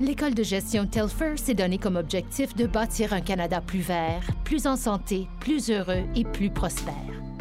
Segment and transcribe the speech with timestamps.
[0.00, 4.68] L'école de gestion Telfer s'est donné comme objectif de bâtir un Canada plus vert, plus
[4.68, 6.94] en santé, plus heureux et plus prospère.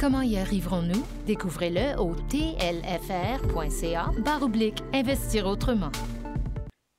[0.00, 1.04] Comment y arriverons-nous?
[1.26, 4.10] Découvrez-le au tlfr.ca
[4.42, 5.92] oblique investir autrement.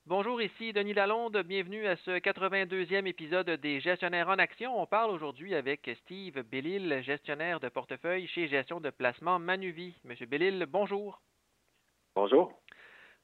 [0.05, 1.41] Bonjour, ici Denis Lalonde.
[1.43, 4.79] Bienvenue à ce 82e épisode des Gestionnaires en Action.
[4.79, 9.95] On parle aujourd'hui avec Steve Bellil, gestionnaire de portefeuille chez Gestion de placement Manuvie.
[10.03, 11.19] Monsieur Bellil, bonjour.
[12.13, 12.53] Bonjour.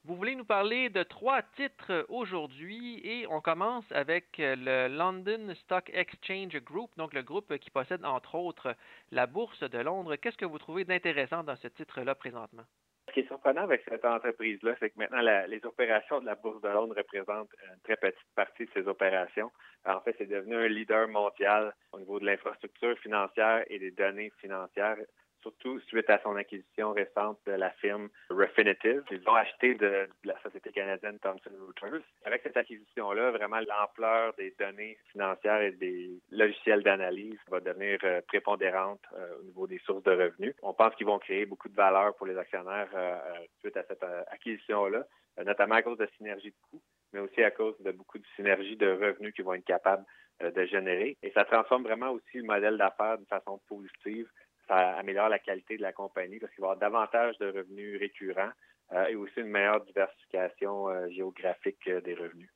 [0.08, 5.90] Vous voulez nous parler de trois titres aujourd'hui et on commence avec le London Stock
[5.92, 8.76] Exchange Group, donc le groupe qui possède entre autres
[9.10, 10.16] la Bourse de Londres.
[10.18, 12.62] Qu'est-ce que vous trouvez d'intéressant dans ce titre-là présentement?
[13.08, 16.62] Ce qui est surprenant avec cette entreprise-là, c'est que maintenant, les opérations de la Bourse
[16.62, 19.52] de Londres représentent une très petite partie de ces opérations.
[19.86, 24.32] En fait, c'est devenu un leader mondial au niveau de l'infrastructure financière et des données
[24.38, 24.98] financières
[25.46, 29.04] surtout suite à son acquisition récente de la firme Refinitiv.
[29.12, 32.02] Ils ont acheté de, la société canadienne Thomson Reuters.
[32.26, 38.22] Avec cette acquisition-là, vraiment l'ampleur des données financières et des logiciels d'analyse va devenir euh,
[38.28, 40.56] prépondérante euh, au niveau des sources de revenus.
[40.64, 43.18] On pense qu'ils vont créer beaucoup de valeur pour les actionnaires euh,
[43.60, 45.06] suite à cette acquisition-là,
[45.46, 46.82] notamment à cause de synergie de coûts
[47.14, 50.04] mais aussi à cause de beaucoup de synergies de revenus qu'ils vont être capables
[50.42, 51.16] de générer.
[51.24, 54.28] Et ça transforme vraiment aussi le modèle d'affaires d'une façon positive
[54.68, 58.00] ça améliore la qualité de la compagnie parce qu'il va y avoir davantage de revenus
[58.00, 58.52] récurrents
[58.94, 62.50] euh, et aussi une meilleure diversification euh, géographique euh, des revenus.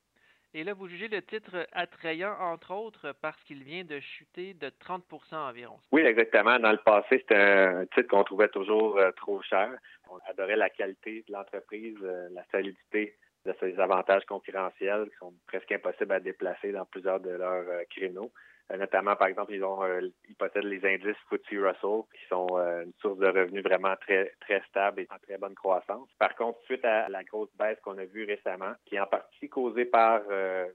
[0.54, 4.68] Et là, vous jugez le titre attrayant, entre autres, parce qu'il vient de chuter de
[4.68, 5.78] 30% environ.
[5.92, 6.58] Oui, exactement.
[6.58, 9.70] Dans le passé, c'était un titre qu'on trouvait toujours trop cher.
[10.10, 11.96] On adorait la qualité de l'entreprise,
[12.32, 17.30] la solidité de ses avantages concurrentiels qui sont presque impossibles à déplacer dans plusieurs de
[17.30, 18.32] leurs créneaux.
[18.70, 22.46] Euh, notamment, par exemple, ils ont euh, ils possèdent les indices FTSE Russell, qui sont
[22.52, 26.08] euh, une source de revenus vraiment très très stable et en très bonne croissance.
[26.18, 29.48] Par contre, suite à la grosse baisse qu'on a vue récemment, qui est en partie
[29.48, 30.22] causée par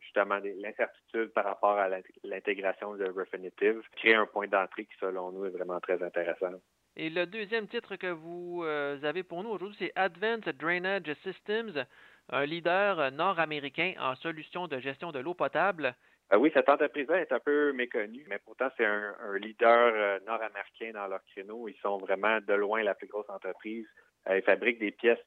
[0.01, 1.87] justement l'incertitude par rapport à
[2.23, 6.51] l'intégration de Refinitiv, crée un point d'entrée qui, selon nous, est vraiment très intéressant.
[6.97, 11.85] Et le deuxième titre que vous avez pour nous aujourd'hui, c'est Advanced Drainage Systems,
[12.29, 15.95] un leader nord-américain en solutions de gestion de l'eau potable?
[16.33, 20.91] Euh, oui, cette entreprise-là est un peu méconnue, mais pourtant, c'est un, leader euh, nord-américain
[20.93, 21.67] dans leur créneau.
[21.67, 23.85] Ils sont vraiment de loin la plus grosse entreprise.
[24.27, 25.19] Euh, ils fabriquent des pièces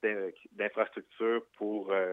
[0.52, 2.07] d'infrastructure pour la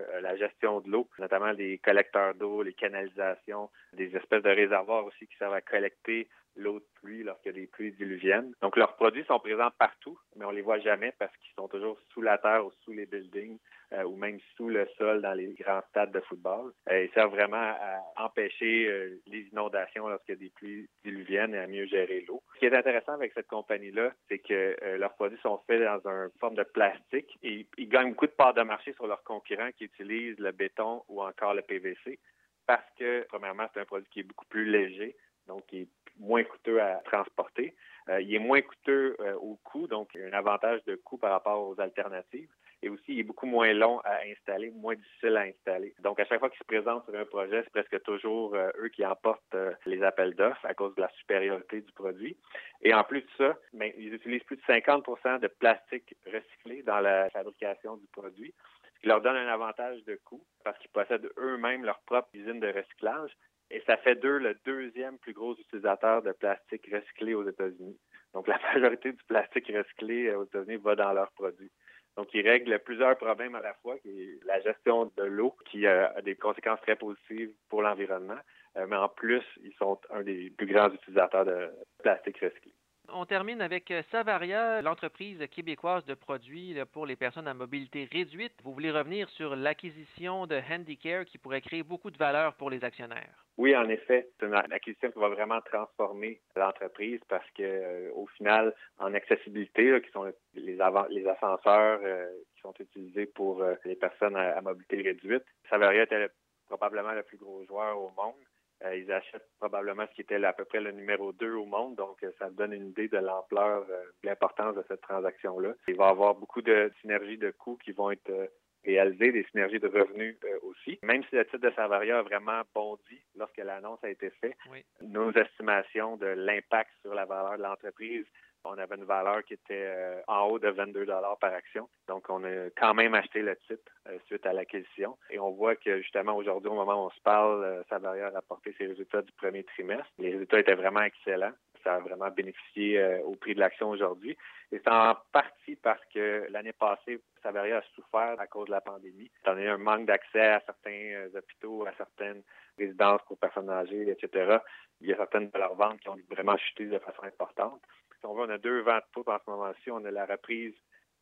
[0.48, 5.36] gestion de l'eau, notamment des collecteurs d'eau, les canalisations, des espèces de réservoirs aussi qui
[5.38, 8.54] servent à collecter l'eau de pluie lorsque les pluies diluviennes.
[8.62, 12.00] Donc, leurs produits sont présents partout, mais on les voit jamais parce qu'ils sont toujours
[12.14, 13.58] sous la terre ou sous les buildings
[13.94, 16.72] euh, ou même sous le sol dans les grands stades de football.
[16.90, 21.54] Euh, ils servent vraiment à empêcher euh, les inondations lorsqu'il y a des pluies diluviennes
[21.54, 22.42] et à mieux gérer l'eau.
[22.56, 26.30] Ce qui est intéressant avec cette compagnie-là, c'est que leurs produits sont faits dans une
[26.40, 29.84] forme de plastique et ils gagnent beaucoup de parts de marché sur leurs concurrents qui
[29.84, 32.18] utilisent le béton ou encore le PVC
[32.66, 35.18] parce que, premièrement, c'est un produit qui est beaucoup plus léger,
[35.48, 37.76] donc qui est moins coûteux à transporter.
[38.22, 41.32] il est moins coûteux au coût, donc il y a un avantage de coût par
[41.32, 42.50] rapport aux alternatives
[42.86, 45.96] et aussi il est beaucoup moins long à installer, moins difficile à installer.
[46.00, 48.90] Donc à chaque fois qu'ils se présentent sur un projet, c'est presque toujours euh, eux
[48.90, 52.38] qui emportent euh, les appels d'offres à cause de la supériorité du produit.
[52.84, 57.00] Et en plus de ça, ben, ils utilisent plus de 50% de plastique recyclé dans
[57.00, 58.54] la fabrication du produit,
[58.96, 62.60] ce qui leur donne un avantage de coût parce qu'ils possèdent eux-mêmes leur propre usine
[62.60, 63.32] de recyclage.
[63.72, 67.98] Et ça fait d'eux le deuxième plus gros utilisateur de plastique recyclé aux États-Unis.
[68.36, 71.72] Donc, la majorité du plastique recyclé euh, aux États-Unis va dans leurs produits.
[72.18, 75.86] Donc, ils règlent plusieurs problèmes à la fois, qui est la gestion de l'eau, qui
[75.86, 78.40] a des conséquences très positives pour l'environnement,
[78.78, 81.70] euh, mais en plus, ils sont un des plus grands utilisateurs de
[82.02, 82.74] plastique recyclé.
[83.10, 88.54] On termine avec euh, Savaria, l'entreprise québécoise de produits pour les personnes à mobilité réduite.
[88.64, 92.84] Vous voulez revenir sur l'acquisition de Handicare qui pourrait créer beaucoup de valeur pour les
[92.84, 93.45] actionnaires.
[93.58, 98.28] Oui, en effet, c'est une acquisition qui va vraiment transformer l'entreprise parce que, euh, au
[98.28, 100.78] final, en accessibilité, qui sont les,
[101.10, 106.30] les ascenseurs euh, qui sont utilisés pour les personnes à, à mobilité réduite, Savaria était
[106.68, 108.36] probablement le plus gros joueur au monde.
[108.84, 111.96] Euh, ils achètent probablement ce qui était à peu près le numéro 2 au monde,
[111.96, 115.74] donc euh, ça donne une idée de l'ampleur, euh, de l'importance de cette transaction-là.
[115.88, 118.52] Il va y avoir beaucoup de synergies de coûts qui vont être
[118.86, 121.00] réalisées, des synergies de revenus aussi.
[121.04, 124.56] Même si le titre de Savaria a vraiment bondi lorsque l'annonce a été faite,
[125.02, 128.26] nos estimations de l'impact sur la valeur de l'entreprise
[128.66, 131.88] on avait une valeur qui était euh, en haut de 22 dollars par action.
[132.08, 135.18] Donc, on a quand même acheté le titre euh, suite à l'acquisition.
[135.30, 138.32] Et on voit que justement aujourd'hui, au moment où on se parle, euh, Savaria a
[138.32, 140.08] rapporté ses résultats du premier trimestre.
[140.18, 141.54] Les résultats étaient vraiment excellents.
[141.86, 144.36] Ça a vraiment bénéficié euh, au prix de l'action aujourd'hui.
[144.72, 148.82] Et c'est en partie parce que l'année passée, Savaria a souffert à cause de la
[148.82, 149.30] pandémie.
[149.46, 152.42] Y a un manque d'accès à certains euh, hôpitaux, à certaines
[152.78, 154.58] résidences pour personnes âgées, etc.
[155.00, 157.82] Il y a certaines de leurs ventes qui ont vraiment chuté de façon importante.
[158.20, 159.92] Si on veut, on a deux vents de en ce moment-ci.
[159.92, 160.74] On a la reprise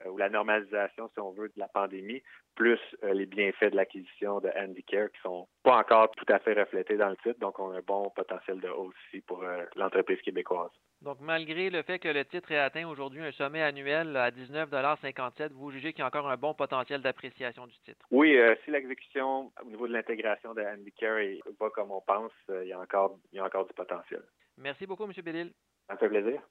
[0.09, 2.21] ou la normalisation, si on veut, de la pandémie,
[2.55, 6.53] plus euh, les bienfaits de l'acquisition de Handicare qui sont pas encore tout à fait
[6.53, 7.39] reflétés dans le titre.
[7.39, 10.71] Donc, on a un bon potentiel de hausse ici pour euh, l'entreprise québécoise.
[11.01, 15.51] Donc, malgré le fait que le titre ait atteint aujourd'hui un sommet annuel à 19,57
[15.51, 18.05] vous jugez qu'il y a encore un bon potentiel d'appréciation du titre?
[18.11, 21.19] Oui, si l'exécution au niveau de l'intégration de Handicare
[21.59, 24.21] pas comme on pense, il, y a encore, il y a encore du potentiel.
[24.57, 25.11] Merci beaucoup, M.
[25.23, 25.51] Bellil.
[25.87, 26.41] Ça me fait plaisir.